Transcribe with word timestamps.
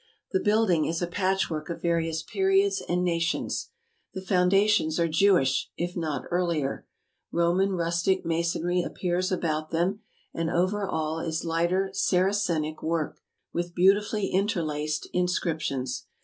The 0.31 0.39
building 0.39 0.85
is 0.85 0.99
a 1.03 1.05
patch 1.05 1.47
work 1.47 1.69
of 1.69 1.83
various 1.83 2.23
periods 2.23 2.81
and 2.89 3.03
nations. 3.03 3.69
The 4.15 4.25
foundations 4.25 4.99
are 4.99 5.07
Jewish, 5.07 5.69
if 5.77 5.95
not 5.95 6.25
earlier; 6.31 6.87
Roman 7.31 7.73
rustic 7.73 8.25
masonry 8.25 8.81
appears 8.81 9.31
about 9.31 9.69
them; 9.69 9.99
and 10.33 10.49
over 10.49 10.87
all 10.87 11.19
is 11.19 11.45
lighter 11.45 11.91
Saracenic 11.93 12.81
work, 12.81 13.19
with 13.53 13.75
beauti 13.75 14.03
fully 14.03 14.27
interlaced 14.29 15.07
inscriptions. 15.13 16.07